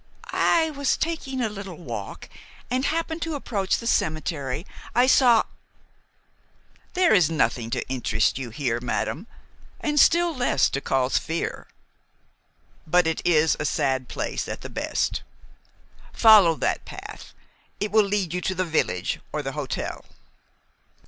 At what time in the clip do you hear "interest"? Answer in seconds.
7.87-8.39